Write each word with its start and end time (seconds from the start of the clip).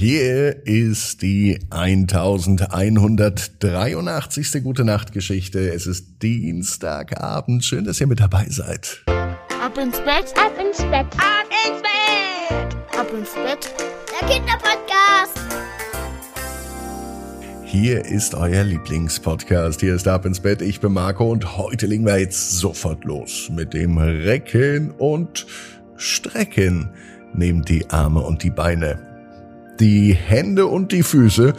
Hier 0.00 0.64
ist 0.64 1.22
die 1.22 1.58
1183. 1.70 4.62
Gute 4.62 4.84
Nacht 4.84 5.12
Geschichte. 5.12 5.72
Es 5.72 5.88
ist 5.88 6.22
Dienstagabend. 6.22 7.64
Schön, 7.64 7.84
dass 7.84 8.00
ihr 8.00 8.06
mit 8.06 8.20
dabei 8.20 8.46
seid. 8.48 9.02
Ab 9.08 9.76
ins 9.76 9.98
Bett, 9.98 10.32
ab 10.36 10.52
ins 10.64 10.78
Bett, 10.82 11.06
ab 11.16 11.48
ins 11.66 11.82
Bett, 11.82 12.76
ab 12.96 13.12
ins 13.12 13.34
Bett. 13.34 13.74
Der 14.12 14.20
Kinderpodcast. 14.28 15.36
Hier 17.64 18.04
ist 18.04 18.36
euer 18.36 18.62
Lieblingspodcast. 18.62 19.80
Hier 19.80 19.96
ist 19.96 20.06
Ab 20.06 20.26
ins 20.26 20.38
Bett. 20.38 20.62
Ich 20.62 20.78
bin 20.78 20.92
Marco 20.92 21.28
und 21.28 21.58
heute 21.58 21.86
legen 21.86 22.06
wir 22.06 22.20
jetzt 22.20 22.52
sofort 22.52 23.04
los 23.04 23.50
mit 23.52 23.74
dem 23.74 23.98
Recken 23.98 24.92
und 24.92 25.44
Strecken. 25.96 26.88
Nehmt 27.34 27.68
die 27.68 27.90
Arme 27.90 28.20
und 28.20 28.44
die 28.44 28.50
Beine 28.50 29.07
die 29.80 30.12
Hände 30.12 30.66
und 30.66 30.92
die 30.92 31.02
Füße 31.02 31.52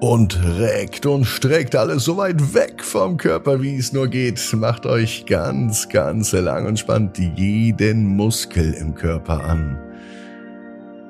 und 0.00 0.38
reckt 0.58 1.06
und 1.06 1.24
streckt 1.24 1.76
alles 1.76 2.04
so 2.04 2.16
weit 2.16 2.54
weg 2.54 2.82
vom 2.82 3.16
Körper, 3.16 3.62
wie 3.62 3.76
es 3.76 3.92
nur 3.92 4.08
geht. 4.08 4.40
Macht 4.54 4.86
euch 4.86 5.26
ganz, 5.26 5.88
ganz 5.88 6.32
lang 6.32 6.66
und 6.66 6.78
spannt 6.78 7.18
jeden 7.18 8.04
Muskel 8.04 8.72
im 8.74 8.94
Körper 8.94 9.44
an. 9.44 9.78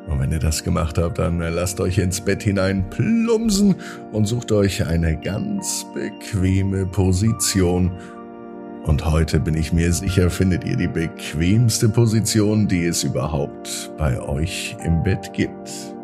Und 0.09 0.21
wenn 0.21 0.31
ihr 0.31 0.39
das 0.39 0.63
gemacht 0.63 0.99
habt, 0.99 1.19
dann 1.19 1.39
lasst 1.39 1.81
euch 1.81 1.99
ins 1.99 2.21
Bett 2.21 2.43
hinein 2.43 2.89
plumpsen 2.91 3.75
und 4.13 4.27
sucht 4.27 4.53
euch 4.53 4.87
eine 4.87 5.19
ganz 5.19 5.85
bequeme 5.95 6.87
Position. 6.87 7.91
Und 8.85 9.05
heute 9.05 9.41
bin 9.41 9.55
ich 9.55 9.73
mir 9.73 9.93
sicher, 9.93 10.31
findet 10.31 10.65
ihr 10.65 10.77
die 10.77 10.87
bequemste 10.87 11.89
Position, 11.89 12.69
die 12.69 12.85
es 12.85 13.03
überhaupt 13.03 13.91
bei 13.99 14.21
euch 14.21 14.77
im 14.85 15.03
Bett 15.03 15.33
gibt. 15.33 15.96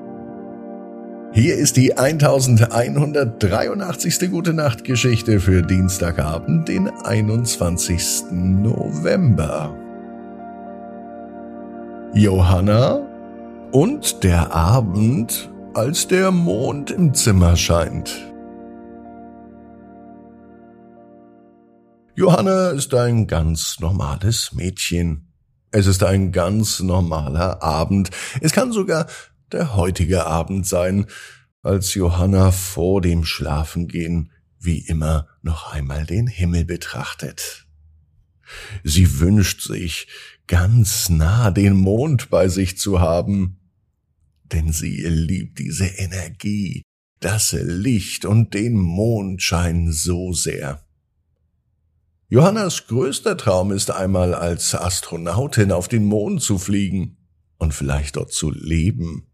Hier 1.34 1.56
ist 1.56 1.78
die 1.78 1.96
1183. 1.96 4.30
Gute 4.30 4.52
Nacht 4.52 4.84
Geschichte 4.84 5.41
für 5.41 5.62
Dienstagabend, 5.62 6.69
den 6.69 6.91
21. 6.91 8.24
November. 8.30 9.74
Johanna 12.12 13.00
und 13.70 14.22
der 14.22 14.55
Abend, 14.55 15.50
als 15.72 16.06
der 16.06 16.33
Mond 16.33 16.91
im 16.91 17.14
Zimmer 17.14 17.56
scheint. 17.56 18.30
Johanna 22.14 22.72
ist 22.72 22.92
ein 22.92 23.27
ganz 23.27 23.80
normales 23.80 24.52
Mädchen. 24.52 25.33
Es 25.70 25.86
ist 25.86 26.05
ein 26.05 26.30
ganz 26.30 26.80
normaler 26.80 27.62
Abend. 27.62 28.11
Es 28.42 28.52
kann 28.52 28.72
sogar 28.72 29.06
der 29.53 29.77
heutige 29.77 30.27
Abend 30.27 30.67
sein, 30.67 31.06
als 31.62 31.95
Johanna 31.95 32.50
vor 32.50 33.00
dem 33.00 33.25
Schlafengehen 33.25 34.33
wie 34.58 34.78
immer 34.78 35.28
noch 35.42 35.72
einmal 35.72 36.06
den 36.06 36.27
Himmel 36.27 36.64
betrachtet. 36.64 37.67
Sie 38.84 39.20
wünscht 39.20 39.62
sich, 39.62 40.08
ganz 40.47 41.08
nah 41.08 41.50
den 41.50 41.75
Mond 41.75 42.30
bei 42.30 42.48
sich 42.48 42.78
zu 42.78 43.00
haben, 43.00 43.58
denn 44.45 44.73
sie 44.73 45.03
liebt 45.06 45.58
diese 45.58 45.86
Energie, 45.86 46.83
das 47.20 47.53
Licht 47.53 48.25
und 48.25 48.55
den 48.55 48.75
Mondschein 48.75 49.92
so 49.92 50.33
sehr. 50.33 50.84
Johannas 52.28 52.86
größter 52.86 53.36
Traum 53.36 53.73
ist 53.73 53.91
einmal 53.91 54.34
als 54.34 54.75
Astronautin 54.75 55.70
auf 55.70 55.89
den 55.89 56.05
Mond 56.05 56.42
zu 56.42 56.58
fliegen 56.58 57.17
und 57.58 57.75
vielleicht 57.75 58.17
dort 58.17 58.33
zu 58.33 58.50
leben. 58.50 59.27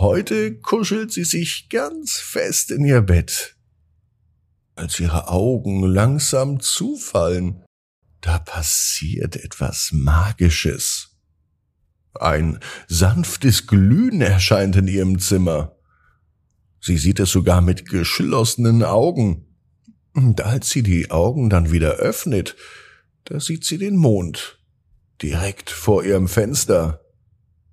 Heute 0.00 0.54
kuschelt 0.54 1.12
sie 1.12 1.24
sich 1.24 1.68
ganz 1.68 2.16
fest 2.16 2.70
in 2.70 2.86
ihr 2.86 3.02
Bett. 3.02 3.58
Als 4.74 4.98
ihre 4.98 5.28
Augen 5.28 5.82
langsam 5.82 6.58
zufallen, 6.60 7.62
da 8.22 8.38
passiert 8.38 9.36
etwas 9.36 9.90
Magisches. 9.92 11.18
Ein 12.14 12.60
sanftes 12.88 13.66
Glühen 13.66 14.22
erscheint 14.22 14.74
in 14.76 14.88
ihrem 14.88 15.18
Zimmer. 15.18 15.76
Sie 16.80 16.96
sieht 16.96 17.20
es 17.20 17.30
sogar 17.30 17.60
mit 17.60 17.86
geschlossenen 17.86 18.82
Augen. 18.82 19.54
Und 20.14 20.40
als 20.40 20.70
sie 20.70 20.82
die 20.82 21.10
Augen 21.10 21.50
dann 21.50 21.72
wieder 21.72 21.96
öffnet, 21.96 22.56
da 23.24 23.38
sieht 23.38 23.66
sie 23.66 23.76
den 23.76 23.96
Mond 23.96 24.64
direkt 25.20 25.68
vor 25.68 26.04
ihrem 26.04 26.26
Fenster. 26.26 27.04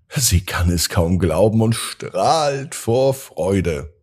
Sie 0.10 0.42
kann 0.42 0.70
es 0.70 0.90
kaum 0.90 1.20
glauben 1.20 1.62
und 1.62 1.76
strahlt 1.76 2.76
vor 2.76 3.14
Freude. 3.14 3.94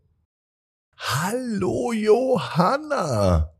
Hallo 0.97 1.93
Johanna, 1.93 3.53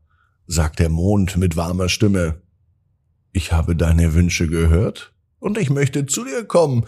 sagt 0.47 0.79
der 0.79 0.89
Mond 0.89 1.37
mit 1.37 1.57
warmer 1.57 1.89
Stimme. 1.89 2.41
Ich 3.33 3.51
habe 3.51 3.75
deine 3.75 4.13
Wünsche 4.13 4.47
gehört 4.47 5.13
und 5.39 5.57
ich 5.57 5.69
möchte 5.69 6.05
zu 6.05 6.23
dir 6.23 6.45
kommen 6.45 6.85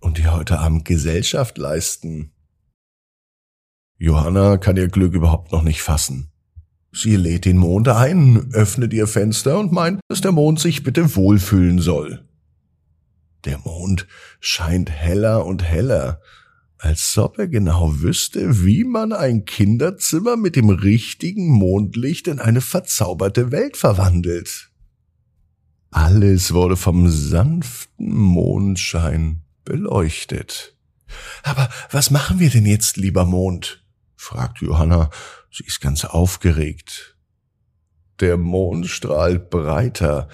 und 0.00 0.18
dir 0.18 0.34
heute 0.34 0.58
Abend 0.58 0.84
Gesellschaft 0.84 1.58
leisten. 1.58 2.32
Johanna 3.98 4.58
kann 4.58 4.76
ihr 4.76 4.88
Glück 4.88 5.14
überhaupt 5.14 5.52
noch 5.52 5.62
nicht 5.62 5.82
fassen. 5.82 6.30
Sie 6.92 7.16
lädt 7.16 7.44
den 7.44 7.58
Mond 7.58 7.88
ein, 7.88 8.52
öffnet 8.52 8.92
ihr 8.92 9.06
Fenster 9.06 9.58
und 9.58 9.72
meint, 9.72 10.00
dass 10.08 10.20
der 10.20 10.32
Mond 10.32 10.60
sich 10.60 10.82
bitte 10.82 11.14
wohlfühlen 11.14 11.78
soll. 11.78 12.26
Der 13.44 13.58
Mond 13.58 14.06
scheint 14.40 14.90
heller 14.90 15.44
und 15.44 15.62
heller, 15.62 16.20
als 16.78 17.16
ob 17.18 17.38
er 17.38 17.48
genau 17.48 18.00
wüsste, 18.00 18.64
wie 18.64 18.84
man 18.84 19.12
ein 19.12 19.44
Kinderzimmer 19.44 20.36
mit 20.36 20.56
dem 20.56 20.68
richtigen 20.68 21.48
Mondlicht 21.48 22.28
in 22.28 22.38
eine 22.38 22.60
verzauberte 22.60 23.50
Welt 23.50 23.76
verwandelt. 23.76 24.70
Alles 25.90 26.52
wurde 26.52 26.76
vom 26.76 27.08
sanften 27.08 28.14
Mondschein 28.14 29.42
beleuchtet. 29.64 30.76
Aber 31.42 31.68
was 31.90 32.10
machen 32.10 32.38
wir 32.38 32.50
denn 32.50 32.66
jetzt, 32.66 32.96
lieber 32.96 33.24
Mond? 33.24 33.84
fragt 34.16 34.60
Johanna. 34.60 35.10
Sie 35.50 35.64
ist 35.64 35.80
ganz 35.80 36.04
aufgeregt. 36.04 37.16
Der 38.20 38.36
Mond 38.36 38.86
strahlt 38.88 39.50
breiter, 39.50 40.28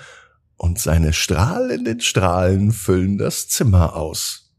und 0.63 0.79
seine 0.79 1.13
strahlenden 1.13 2.01
Strahlen 2.01 2.71
füllen 2.71 3.19
das 3.19 3.49
Zimmer 3.49 3.97
aus. 3.97 4.55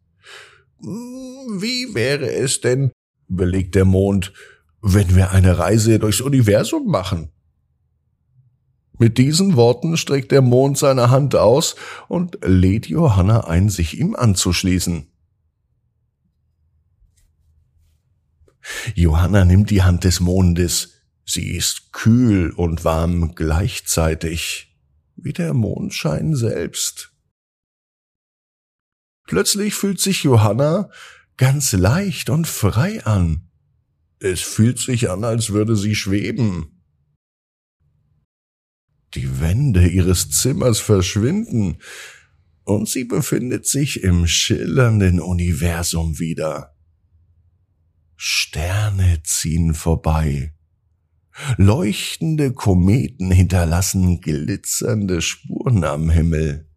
Hm, 0.81 1.61
wie 1.61 1.95
wäre 1.95 2.29
es 2.29 2.59
denn, 2.59 2.91
überlegt 3.29 3.73
der 3.73 3.85
Mond, 3.85 4.33
wenn 4.81 5.15
wir 5.15 5.31
eine 5.31 5.57
Reise 5.57 5.99
durchs 5.99 6.19
Universum 6.19 6.87
machen? 6.87 7.29
Mit 8.99 9.17
diesen 9.17 9.55
Worten 9.55 9.95
streckt 9.95 10.33
der 10.33 10.41
Mond 10.41 10.77
seine 10.77 11.09
Hand 11.09 11.35
aus 11.35 11.77
und 12.09 12.37
lädt 12.43 12.87
Johanna 12.87 13.47
ein, 13.47 13.69
sich 13.69 13.97
ihm 13.97 14.13
anzuschließen. 14.13 15.07
Johanna 18.93 19.45
nimmt 19.45 19.69
die 19.69 19.83
Hand 19.83 20.03
des 20.03 20.19
Mondes. 20.19 20.95
Sie 21.25 21.55
ist 21.55 21.93
kühl 21.93 22.51
und 22.51 22.83
warm 22.83 23.35
gleichzeitig 23.35 24.72
wie 25.23 25.33
der 25.33 25.53
Mondschein 25.53 26.35
selbst. 26.35 27.13
Plötzlich 29.25 29.73
fühlt 29.73 29.99
sich 29.99 30.23
Johanna 30.23 30.89
ganz 31.37 31.71
leicht 31.71 32.29
und 32.29 32.47
frei 32.47 33.03
an. 33.05 33.49
Es 34.19 34.41
fühlt 34.41 34.79
sich 34.79 35.09
an, 35.09 35.23
als 35.23 35.49
würde 35.51 35.75
sie 35.75 35.95
schweben. 35.95 36.83
Die 39.15 39.39
Wände 39.39 39.87
ihres 39.87 40.29
Zimmers 40.29 40.79
verschwinden 40.79 41.77
und 42.63 42.89
sie 42.89 43.03
befindet 43.03 43.65
sich 43.65 44.03
im 44.03 44.27
schillernden 44.27 45.19
Universum 45.19 46.19
wieder. 46.19 46.75
Sterne 48.15 49.21
ziehen 49.23 49.73
vorbei. 49.73 50.53
Leuchtende 51.57 52.53
Kometen 52.53 53.31
hinterlassen 53.31 54.21
glitzernde 54.21 55.21
Spuren 55.21 55.83
am 55.83 56.09
Himmel. 56.09 56.67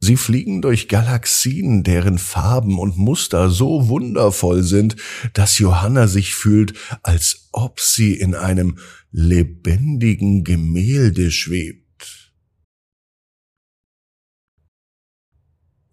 Sie 0.00 0.16
fliegen 0.16 0.62
durch 0.62 0.88
Galaxien, 0.88 1.82
deren 1.82 2.18
Farben 2.18 2.78
und 2.78 2.96
Muster 2.96 3.50
so 3.50 3.88
wundervoll 3.88 4.62
sind, 4.62 4.96
dass 5.32 5.58
Johanna 5.58 6.06
sich 6.06 6.34
fühlt, 6.34 6.74
als 7.02 7.48
ob 7.52 7.80
sie 7.80 8.14
in 8.14 8.34
einem 8.34 8.78
lebendigen 9.10 10.44
Gemälde 10.44 11.30
schwebt. 11.30 11.86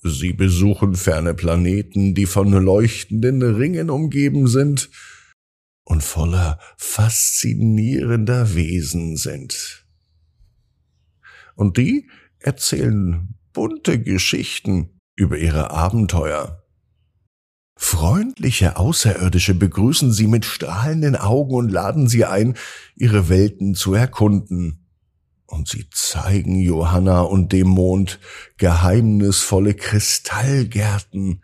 Sie 0.03 0.33
besuchen 0.33 0.95
ferne 0.95 1.33
Planeten, 1.33 2.13
die 2.13 2.25
von 2.25 2.51
leuchtenden 2.51 3.41
Ringen 3.41 3.89
umgeben 3.89 4.47
sind, 4.47 4.89
und 5.83 6.03
voller 6.03 6.59
faszinierender 6.77 8.55
Wesen 8.55 9.17
sind. 9.17 9.85
Und 11.55 11.77
die 11.77 12.09
erzählen 12.39 13.35
bunte 13.53 14.01
Geschichten 14.01 14.99
über 15.15 15.37
ihre 15.37 15.71
Abenteuer. 15.71 16.63
Freundliche 17.75 18.77
Außerirdische 18.77 19.53
begrüßen 19.53 20.11
sie 20.11 20.27
mit 20.27 20.45
strahlenden 20.45 21.15
Augen 21.15 21.55
und 21.55 21.69
laden 21.69 22.07
sie 22.07 22.25
ein, 22.25 22.55
ihre 22.95 23.29
Welten 23.29 23.75
zu 23.75 23.93
erkunden. 23.93 24.87
Und 25.45 25.67
sie 25.67 25.87
zeigen 25.91 26.55
Johanna 26.55 27.21
und 27.21 27.51
dem 27.51 27.67
Mond 27.67 28.19
geheimnisvolle 28.57 29.75
Kristallgärten, 29.75 31.43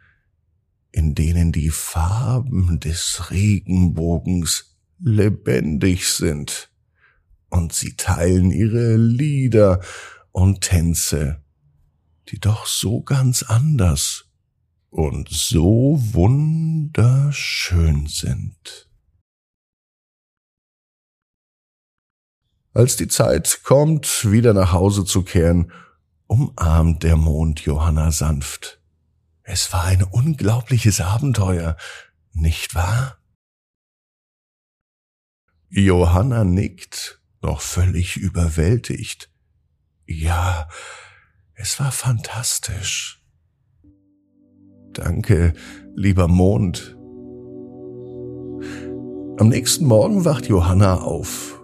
in 0.92 1.16
denen 1.16 1.52
die 1.52 1.70
Farben 1.70 2.80
des 2.80 3.30
Regenbogens 3.30 4.78
lebendig 5.00 6.08
sind. 6.08 6.72
Und 7.50 7.74
sie 7.74 7.96
teilen 7.96 8.52
ihre 8.52 8.96
Lieder 8.96 9.82
und 10.32 10.62
Tänze, 10.62 11.44
die 12.30 12.40
doch 12.40 12.66
so 12.66 13.02
ganz 13.02 13.44
anders 13.44 14.26
und 14.90 15.30
so 15.30 16.00
wunderschön 16.14 18.08
sind. 18.08 18.90
Als 22.74 22.96
die 22.96 23.08
Zeit 23.08 23.62
kommt, 23.64 24.32
wieder 24.32 24.54
nach 24.54 24.72
Hause 24.72 25.04
zu 25.04 25.24
kehren, 25.24 25.72
umarmt 26.28 27.04
der 27.04 27.18
Mond 27.18 27.62
Johanna 27.62 28.12
sanft. 28.12 28.79
Es 29.52 29.74
war 29.74 29.86
ein 29.86 30.04
unglaubliches 30.04 31.02
Abenteuer, 31.02 31.76
nicht 32.34 32.76
wahr? 32.76 33.18
Johanna 35.70 36.44
nickt, 36.44 37.20
noch 37.42 37.60
völlig 37.60 38.16
überwältigt. 38.16 39.32
Ja, 40.06 40.70
es 41.56 41.80
war 41.80 41.92
fantastisch. 41.92 43.24
Danke, 44.94 45.56
lieber 45.96 46.28
Mond. 46.28 46.96
Am 49.40 49.48
nächsten 49.50 49.86
Morgen 49.86 50.26
wacht 50.26 50.46
Johanna 50.46 51.02
auf. 51.02 51.60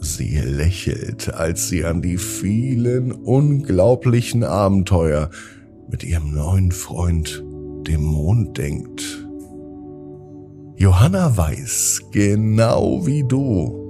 Sie 0.00 0.36
lächelt, 0.36 1.32
als 1.32 1.70
sie 1.70 1.86
an 1.86 2.02
die 2.02 2.18
vielen 2.18 3.10
unglaublichen 3.10 4.44
Abenteuer 4.44 5.30
mit 5.90 6.04
ihrem 6.04 6.32
neuen 6.32 6.72
Freund, 6.72 7.44
dem 7.86 8.02
Mond, 8.02 8.58
denkt. 8.58 9.26
Johanna 10.76 11.36
weiß, 11.36 12.02
genau 12.12 13.04
wie 13.06 13.24
du, 13.24 13.88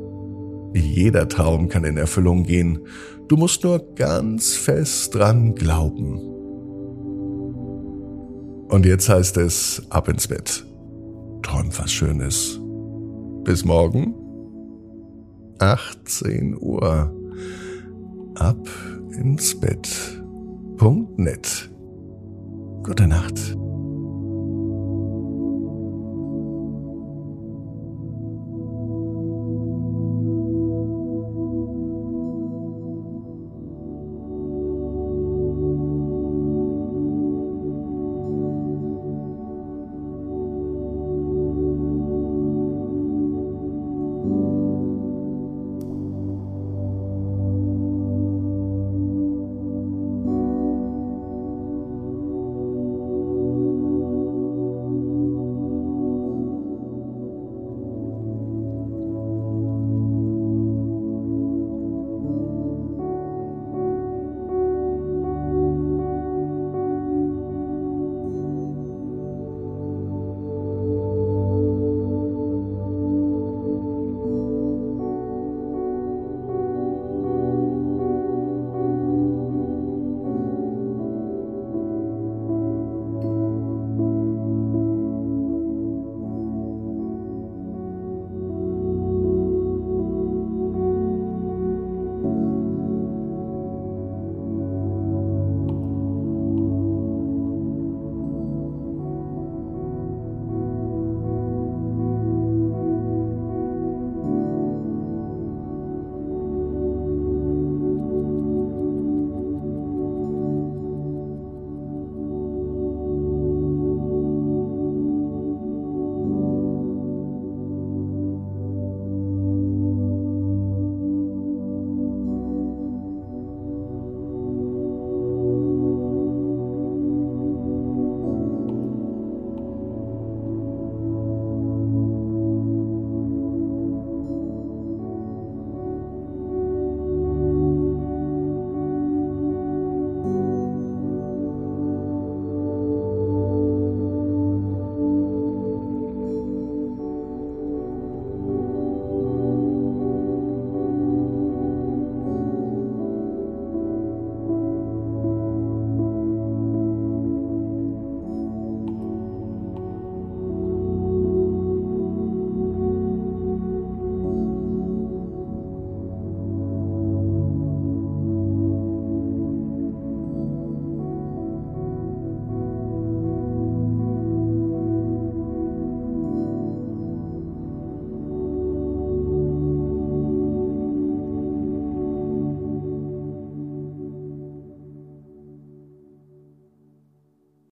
jeder 0.75 1.29
Traum 1.29 1.69
kann 1.69 1.85
in 1.85 1.97
Erfüllung 1.97 2.45
gehen. 2.45 2.81
Du 3.29 3.37
musst 3.37 3.65
nur 3.65 3.95
ganz 3.95 4.55
fest 4.55 5.15
dran 5.15 5.55
glauben. 5.55 6.19
Und 8.69 8.85
jetzt 8.85 9.09
heißt 9.09 9.37
es 9.39 9.83
ab 9.91 10.09
ins 10.09 10.29
Bett. 10.29 10.65
Träumt 11.43 11.79
was 11.79 11.91
Schönes. 11.91 12.61
Bis 13.45 13.65
morgen. 13.65 14.15
18 15.59 16.57
Uhr. 16.61 17.15
Ab 18.35 18.69
ins 19.11 19.59
Bett. 19.59 19.89
Punkt 20.77 21.19
net. 21.19 21.71
Gute 22.89 23.07
Nacht. 23.07 23.68